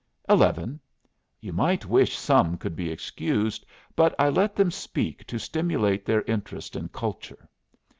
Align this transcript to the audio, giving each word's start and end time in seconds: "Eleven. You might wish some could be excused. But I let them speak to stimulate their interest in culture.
"Eleven. 0.27 0.79
You 1.41 1.53
might 1.53 1.85
wish 1.85 2.17
some 2.17 2.57
could 2.57 2.75
be 2.75 2.89
excused. 2.89 3.67
But 3.95 4.15
I 4.17 4.29
let 4.29 4.55
them 4.55 4.71
speak 4.71 5.27
to 5.27 5.37
stimulate 5.37 6.05
their 6.05 6.23
interest 6.23 6.75
in 6.75 6.89
culture. 6.89 7.47